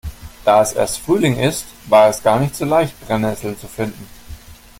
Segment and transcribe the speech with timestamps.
[0.45, 4.09] Da es erst Frühling ist, war es gar nicht so leicht, Brennesseln zu finden.